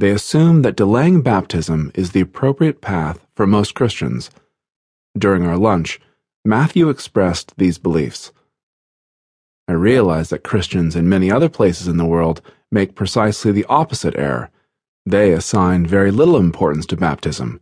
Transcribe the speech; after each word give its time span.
They 0.00 0.12
assume 0.12 0.62
that 0.62 0.76
delaying 0.76 1.20
baptism 1.20 1.92
is 1.94 2.12
the 2.12 2.22
appropriate 2.22 2.80
path 2.80 3.26
for 3.36 3.46
most 3.46 3.74
Christians. 3.74 4.30
During 5.14 5.46
our 5.46 5.58
lunch, 5.58 6.00
Matthew 6.42 6.88
expressed 6.88 7.52
these 7.58 7.76
beliefs. 7.76 8.32
I 9.68 9.72
realize 9.72 10.30
that 10.30 10.42
Christians 10.42 10.96
in 10.96 11.06
many 11.06 11.30
other 11.30 11.50
places 11.50 11.86
in 11.86 11.98
the 11.98 12.06
world 12.06 12.40
make 12.72 12.94
precisely 12.94 13.52
the 13.52 13.66
opposite 13.66 14.16
error. 14.16 14.48
They 15.04 15.32
assign 15.32 15.84
very 15.84 16.10
little 16.10 16.38
importance 16.38 16.86
to 16.86 16.96
baptism. 16.96 17.60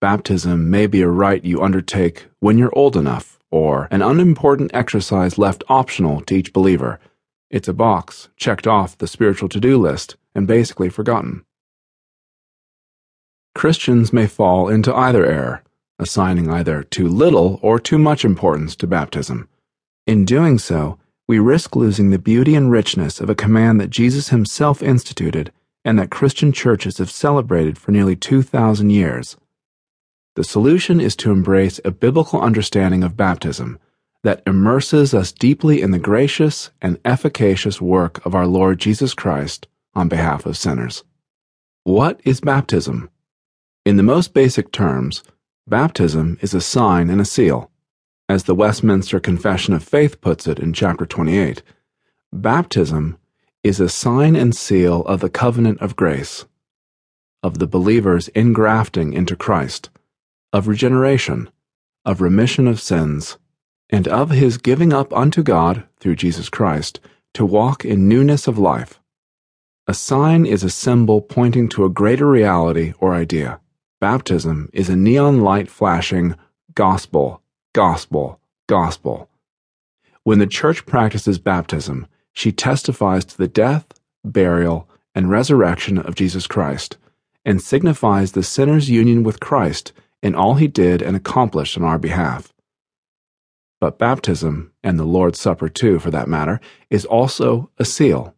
Baptism 0.00 0.68
may 0.68 0.88
be 0.88 1.02
a 1.02 1.08
rite 1.08 1.44
you 1.44 1.62
undertake 1.62 2.26
when 2.40 2.58
you're 2.58 2.76
old 2.76 2.96
enough, 2.96 3.38
or 3.52 3.86
an 3.92 4.02
unimportant 4.02 4.72
exercise 4.74 5.38
left 5.38 5.62
optional 5.68 6.20
to 6.22 6.34
each 6.34 6.52
believer. 6.52 6.98
It's 7.50 7.68
a 7.68 7.72
box 7.72 8.28
checked 8.36 8.66
off 8.66 8.98
the 8.98 9.06
spiritual 9.06 9.48
to 9.48 9.60
do 9.60 9.78
list 9.78 10.16
and 10.34 10.46
basically 10.46 10.90
forgotten. 10.90 11.46
Christians 13.54 14.12
may 14.12 14.26
fall 14.26 14.68
into 14.68 14.94
either 14.94 15.24
error, 15.24 15.62
assigning 15.98 16.50
either 16.50 16.82
too 16.82 17.08
little 17.08 17.58
or 17.62 17.80
too 17.80 17.98
much 17.98 18.22
importance 18.22 18.76
to 18.76 18.86
baptism. 18.86 19.48
In 20.06 20.26
doing 20.26 20.58
so, 20.58 20.98
we 21.26 21.38
risk 21.38 21.74
losing 21.74 22.10
the 22.10 22.18
beauty 22.18 22.54
and 22.54 22.70
richness 22.70 23.18
of 23.18 23.30
a 23.30 23.34
command 23.34 23.80
that 23.80 23.90
Jesus 23.90 24.28
himself 24.28 24.82
instituted 24.82 25.50
and 25.86 25.98
that 25.98 26.10
Christian 26.10 26.52
churches 26.52 26.98
have 26.98 27.10
celebrated 27.10 27.78
for 27.78 27.92
nearly 27.92 28.14
2,000 28.14 28.90
years. 28.90 29.38
The 30.36 30.44
solution 30.44 31.00
is 31.00 31.16
to 31.16 31.32
embrace 31.32 31.80
a 31.82 31.90
biblical 31.90 32.42
understanding 32.42 33.02
of 33.02 33.16
baptism 33.16 33.78
that 34.24 34.42
immerses 34.46 35.14
us 35.14 35.32
deeply 35.32 35.80
in 35.80 35.90
the 35.90 35.98
gracious 35.98 36.70
and 36.82 36.98
efficacious 37.04 37.80
work 37.80 38.24
of 38.26 38.34
our 38.34 38.46
Lord 38.46 38.78
Jesus 38.78 39.14
Christ 39.14 39.68
on 39.94 40.08
behalf 40.08 40.44
of 40.46 40.56
sinners. 40.56 41.04
What 41.84 42.20
is 42.24 42.40
baptism? 42.40 43.10
In 43.86 43.96
the 43.96 44.02
most 44.02 44.34
basic 44.34 44.72
terms, 44.72 45.22
baptism 45.66 46.38
is 46.42 46.52
a 46.52 46.60
sign 46.60 47.10
and 47.10 47.20
a 47.20 47.24
seal. 47.24 47.70
As 48.28 48.44
the 48.44 48.54
Westminster 48.54 49.20
Confession 49.20 49.72
of 49.72 49.82
Faith 49.82 50.20
puts 50.20 50.46
it 50.46 50.58
in 50.58 50.72
chapter 50.72 51.06
28, 51.06 51.62
baptism 52.32 53.16
is 53.64 53.80
a 53.80 53.88
sign 53.88 54.36
and 54.36 54.54
seal 54.54 55.02
of 55.02 55.20
the 55.20 55.30
covenant 55.30 55.80
of 55.80 55.96
grace, 55.96 56.44
of 57.42 57.58
the 57.58 57.66
believer's 57.66 58.28
ingrafting 58.30 59.14
into 59.14 59.34
Christ, 59.34 59.88
of 60.52 60.68
regeneration, 60.68 61.48
of 62.04 62.20
remission 62.20 62.66
of 62.66 62.80
sins, 62.80 63.38
and 63.90 64.06
of 64.08 64.30
his 64.30 64.58
giving 64.58 64.92
up 64.92 65.12
unto 65.12 65.42
God, 65.42 65.84
through 65.98 66.16
Jesus 66.16 66.48
Christ, 66.48 67.00
to 67.34 67.44
walk 67.44 67.84
in 67.84 68.08
newness 68.08 68.46
of 68.46 68.58
life. 68.58 69.00
A 69.86 69.94
sign 69.94 70.44
is 70.44 70.62
a 70.62 70.70
symbol 70.70 71.20
pointing 71.20 71.68
to 71.70 71.84
a 71.84 71.90
greater 71.90 72.26
reality 72.26 72.92
or 72.98 73.14
idea. 73.14 73.60
Baptism 74.00 74.68
is 74.72 74.88
a 74.88 74.96
neon 74.96 75.40
light 75.40 75.68
flashing 75.68 76.36
gospel 76.74 77.42
gospel, 77.78 78.40
gospel. 78.66 79.28
When 80.24 80.38
the 80.40 80.46
church 80.46 80.84
practices 80.86 81.38
baptism, 81.38 82.06
she 82.32 82.50
testifies 82.50 83.24
to 83.26 83.38
the 83.38 83.48
death, 83.48 83.86
burial, 84.24 84.88
and 85.14 85.30
resurrection 85.30 85.98
of 85.98 86.14
Jesus 86.14 86.46
Christ, 86.46 86.96
and 87.44 87.62
signifies 87.62 88.32
the 88.32 88.42
sinner's 88.42 88.90
union 88.90 89.22
with 89.22 89.40
Christ 89.40 89.92
in 90.22 90.34
all 90.34 90.54
he 90.54 90.66
did 90.66 91.02
and 91.02 91.16
accomplished 91.16 91.76
on 91.76 91.84
our 91.84 91.98
behalf. 91.98 92.52
But 93.80 93.98
baptism, 93.98 94.72
and 94.82 94.98
the 94.98 95.04
Lord's 95.04 95.40
Supper 95.40 95.68
too, 95.68 95.98
for 95.98 96.10
that 96.10 96.28
matter, 96.28 96.60
is 96.90 97.04
also 97.04 97.70
a 97.78 97.84
seal. 97.84 98.34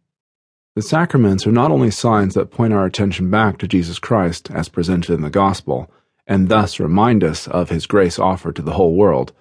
The 0.75 0.81
sacraments 0.81 1.45
are 1.45 1.51
not 1.51 1.71
only 1.71 1.91
signs 1.91 2.33
that 2.35 2.51
point 2.51 2.73
our 2.73 2.85
attention 2.85 3.29
back 3.29 3.57
to 3.57 3.67
Jesus 3.67 3.99
Christ 3.99 4.49
as 4.51 4.69
presented 4.69 5.13
in 5.13 5.21
the 5.21 5.29
Gospel, 5.29 5.91
and 6.27 6.47
thus 6.47 6.79
remind 6.79 7.23
us 7.23 7.47
of 7.47 7.69
his 7.69 7.87
grace 7.87 8.17
offered 8.17 8.55
to 8.55 8.61
the 8.61 8.73
whole 8.73 8.95
world, 8.95 9.33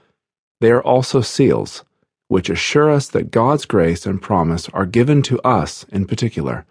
they 0.61 0.71
are 0.71 0.83
also 0.83 1.21
seals, 1.21 1.85
which 2.29 2.51
assure 2.51 2.91
us 2.91 3.09
that 3.09 3.31
God's 3.31 3.65
grace 3.65 4.07
and 4.07 4.21
promise 4.21 4.69
are 4.71 4.87
given 4.87 5.23
to 5.23 5.41
us 5.41 5.85
in 5.91 6.07
particular. 6.07 6.67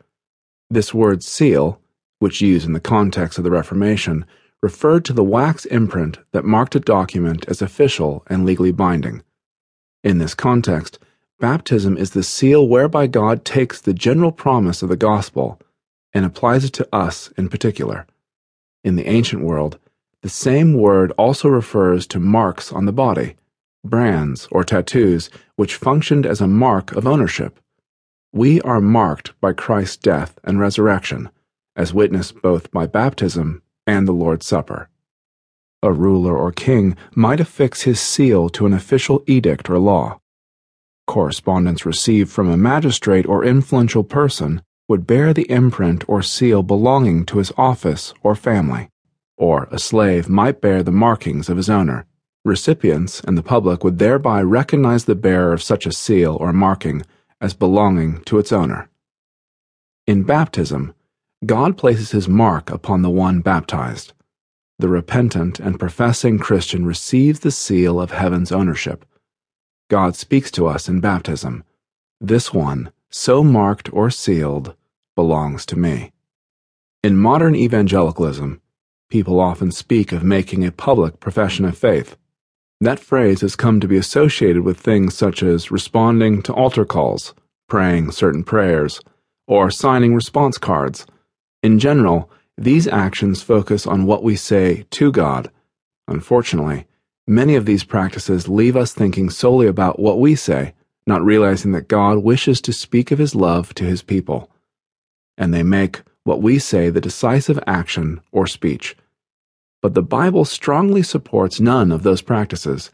This 0.69 0.93
word 0.93 1.23
seal, 1.23 1.81
which 2.19 2.41
used 2.41 2.65
in 2.65 2.73
the 2.73 2.79
context 2.79 3.37
of 3.37 3.43
the 3.43 3.51
Reformation, 3.51 4.25
referred 4.61 5.05
to 5.05 5.13
the 5.13 5.23
wax 5.23 5.65
imprint 5.65 6.19
that 6.31 6.43
marked 6.43 6.75
a 6.75 6.79
document 6.79 7.45
as 7.47 7.61
official 7.61 8.23
and 8.27 8.45
legally 8.45 8.71
binding. 8.71 9.23
In 10.03 10.17
this 10.17 10.33
context, 10.33 10.99
baptism 11.39 11.97
is 11.97 12.11
the 12.11 12.23
seal 12.23 12.67
whereby 12.67 13.07
God 13.07 13.45
takes 13.45 13.79
the 13.79 13.93
general 13.93 14.31
promise 14.31 14.81
of 14.81 14.89
the 14.89 14.97
gospel 14.97 15.59
and 16.13 16.25
applies 16.25 16.65
it 16.65 16.73
to 16.73 16.87
us 16.93 17.31
in 17.37 17.49
particular. 17.49 18.05
In 18.83 18.95
the 18.95 19.07
ancient 19.07 19.43
world, 19.43 19.77
the 20.21 20.29
same 20.29 20.73
word 20.73 21.11
also 21.17 21.47
refers 21.47 22.05
to 22.07 22.19
marks 22.19 22.73
on 22.73 22.85
the 22.85 22.91
body, 22.91 23.35
brands 23.85 24.47
or 24.51 24.65
tattoos, 24.65 25.29
which 25.55 25.75
functioned 25.75 26.25
as 26.25 26.41
a 26.41 26.47
mark 26.47 26.91
of 26.91 27.07
ownership. 27.07 27.59
We 28.33 28.59
are 28.61 28.81
marked 28.81 29.39
by 29.39 29.53
Christ's 29.53 29.97
death 29.97 30.37
and 30.43 30.59
resurrection, 30.59 31.29
as 31.75 31.93
witnessed 31.93 32.41
both 32.41 32.69
by 32.71 32.87
baptism 32.87 33.61
and 33.89 34.07
the 34.07 34.13
Lord's 34.13 34.45
Supper. 34.45 34.89
A 35.81 35.91
ruler 35.91 36.37
or 36.37 36.51
king 36.51 36.95
might 37.15 37.39
affix 37.39 37.83
his 37.83 37.99
seal 37.99 38.49
to 38.49 38.65
an 38.65 38.73
official 38.73 39.23
edict 39.27 39.69
or 39.69 39.79
law. 39.79 40.19
Correspondence 41.07 41.85
received 41.85 42.31
from 42.31 42.49
a 42.49 42.57
magistrate 42.57 43.25
or 43.25 43.43
influential 43.43 44.03
person 44.03 44.61
would 44.87 45.07
bear 45.07 45.33
the 45.33 45.49
imprint 45.49 46.07
or 46.07 46.21
seal 46.21 46.63
belonging 46.63 47.25
to 47.25 47.37
his 47.37 47.51
office 47.57 48.13
or 48.23 48.35
family 48.35 48.89
or 49.39 49.69
a 49.71 49.79
slave 49.79 50.29
might 50.29 50.61
bear 50.61 50.83
the 50.83 50.91
markings 50.91 51.49
of 51.49 51.57
his 51.57 51.69
owner. 51.69 52.05
Recipients 52.45 53.21
and 53.21 53.37
the 53.37 53.43
public 53.43 53.83
would 53.83 53.97
thereby 53.97 54.41
recognize 54.41 55.05
the 55.05 55.15
bearer 55.15 55.53
of 55.53 55.63
such 55.63 55.85
a 55.85 55.93
seal 55.93 56.35
or 56.39 56.53
marking 56.53 57.03
as 57.41 57.53
belonging 57.53 58.21
to 58.25 58.37
its 58.37 58.51
owner. 58.51 58.89
In 60.05 60.23
baptism, 60.23 60.93
God 61.45 61.77
places 61.77 62.11
his 62.11 62.27
mark 62.27 62.69
upon 62.69 63.01
the 63.01 63.09
one 63.09 63.41
baptized. 63.41 64.13
The 64.77 64.89
repentant 64.89 65.59
and 65.59 65.79
professing 65.79 66.39
Christian 66.39 66.85
receives 66.85 67.39
the 67.39 67.51
seal 67.51 67.99
of 67.99 68.11
heaven's 68.11 68.51
ownership. 68.51 69.05
God 69.89 70.15
speaks 70.15 70.51
to 70.51 70.67
us 70.67 70.87
in 70.87 70.99
baptism. 70.99 71.63
This 72.21 72.53
one, 72.53 72.91
so 73.09 73.43
marked 73.43 73.91
or 73.93 74.09
sealed, 74.09 74.75
belongs 75.15 75.65
to 75.67 75.79
me. 75.79 76.11
In 77.03 77.17
modern 77.17 77.55
evangelicalism, 77.55 78.61
People 79.09 79.39
often 79.39 79.71
speak 79.71 80.11
of 80.11 80.23
making 80.23 80.63
a 80.63 80.71
public 80.71 81.19
profession 81.19 81.65
of 81.65 81.75
faith. 81.75 82.15
That 82.79 82.99
phrase 82.99 83.41
has 83.41 83.55
come 83.55 83.79
to 83.79 83.87
be 83.87 83.97
associated 83.97 84.61
with 84.61 84.79
things 84.79 85.15
such 85.15 85.41
as 85.41 85.71
responding 85.71 86.43
to 86.43 86.53
altar 86.53 86.85
calls, 86.85 87.33
praying 87.67 88.11
certain 88.11 88.43
prayers, 88.43 89.01
or 89.47 89.71
signing 89.71 90.13
response 90.13 90.59
cards. 90.59 91.07
In 91.61 91.79
general, 91.79 92.29
these 92.57 92.87
actions 92.87 93.41
focus 93.41 93.85
on 93.85 94.05
what 94.05 94.23
we 94.23 94.35
say 94.35 94.85
to 94.91 95.11
God. 95.11 95.51
Unfortunately, 96.07 96.87
many 97.27 97.55
of 97.55 97.65
these 97.65 97.83
practices 97.83 98.47
leave 98.47 98.75
us 98.75 98.93
thinking 98.93 99.29
solely 99.29 99.67
about 99.67 99.99
what 99.99 100.19
we 100.19 100.35
say, 100.35 100.73
not 101.05 101.23
realizing 101.23 101.71
that 101.73 101.87
God 101.87 102.19
wishes 102.19 102.61
to 102.61 102.73
speak 102.73 103.11
of 103.11 103.19
His 103.19 103.35
love 103.35 103.73
to 103.75 103.83
His 103.83 104.01
people. 104.01 104.49
And 105.37 105.53
they 105.53 105.63
make 105.63 106.01
what 106.23 106.41
we 106.41 106.59
say 106.59 106.89
the 106.89 107.01
decisive 107.01 107.59
action 107.65 108.21
or 108.31 108.47
speech. 108.47 108.95
But 109.81 109.93
the 109.93 110.03
Bible 110.03 110.45
strongly 110.45 111.01
supports 111.03 111.59
none 111.59 111.91
of 111.91 112.03
those 112.03 112.21
practices. 112.21 112.91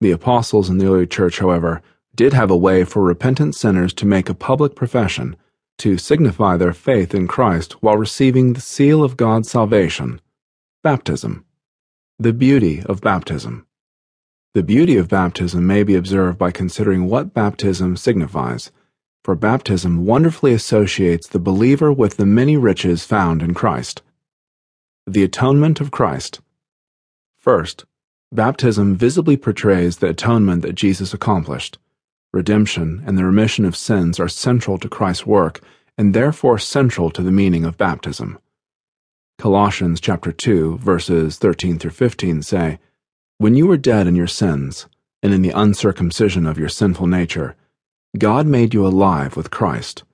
The 0.00 0.10
apostles 0.10 0.68
in 0.68 0.78
the 0.78 0.86
early 0.86 1.06
church, 1.06 1.38
however, 1.38 1.82
did 2.14 2.32
have 2.32 2.50
a 2.50 2.56
way 2.56 2.84
for 2.84 3.02
repentant 3.02 3.54
sinners 3.54 3.92
to 3.94 4.06
make 4.06 4.28
a 4.28 4.34
public 4.34 4.74
profession, 4.74 5.36
to 5.78 5.98
signify 5.98 6.56
their 6.56 6.72
faith 6.72 7.14
in 7.14 7.26
Christ 7.26 7.82
while 7.82 7.96
receiving 7.96 8.52
the 8.52 8.60
seal 8.60 9.02
of 9.02 9.16
God's 9.16 9.50
salvation 9.50 10.20
baptism. 10.82 11.44
The 12.18 12.32
beauty 12.32 12.82
of 12.84 13.00
baptism. 13.00 13.66
The 14.54 14.62
beauty 14.62 14.96
of 14.96 15.08
baptism 15.08 15.66
may 15.66 15.82
be 15.82 15.94
observed 15.94 16.38
by 16.38 16.50
considering 16.50 17.06
what 17.06 17.34
baptism 17.34 17.96
signifies 17.96 18.70
for 19.28 19.34
baptism 19.34 20.06
wonderfully 20.06 20.54
associates 20.54 21.26
the 21.26 21.38
believer 21.38 21.92
with 21.92 22.16
the 22.16 22.24
many 22.24 22.56
riches 22.56 23.04
found 23.04 23.42
in 23.42 23.52
Christ. 23.52 24.00
The 25.06 25.22
atonement 25.22 25.82
of 25.82 25.90
Christ. 25.90 26.40
First, 27.36 27.84
baptism 28.32 28.96
visibly 28.96 29.36
portrays 29.36 29.98
the 29.98 30.08
atonement 30.08 30.62
that 30.62 30.76
Jesus 30.76 31.12
accomplished. 31.12 31.76
Redemption 32.32 33.02
and 33.06 33.18
the 33.18 33.24
remission 33.26 33.66
of 33.66 33.76
sins 33.76 34.18
are 34.18 34.28
central 34.28 34.78
to 34.78 34.88
Christ's 34.88 35.26
work 35.26 35.60
and 35.98 36.14
therefore 36.14 36.58
central 36.58 37.10
to 37.10 37.22
the 37.22 37.32
meaning 37.32 37.64
of 37.64 37.76
baptism. 37.76 38.38
Colossians 39.38 40.00
chapter 40.00 40.32
2 40.32 40.78
verses 40.78 41.36
13 41.36 41.78
through 41.78 41.90
15 41.90 42.42
say, 42.42 42.78
When 43.38 43.54
you 43.54 43.66
were 43.66 43.76
dead 43.76 44.06
in 44.06 44.16
your 44.16 44.28
sins 44.28 44.86
and 45.22 45.34
in 45.34 45.42
the 45.42 45.50
uncircumcision 45.50 46.46
of 46.46 46.58
your 46.58 46.68
sinful 46.68 47.08
nature, 47.08 47.56
God 48.16 48.46
made 48.46 48.72
you 48.72 48.86
alive 48.86 49.36
with 49.36 49.50
Christ. 49.50 50.04